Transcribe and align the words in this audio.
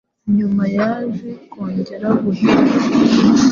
Nyuma 0.37 0.63
yaje 0.77 1.29
kongera 1.51 2.07
guhigwa 2.23 2.73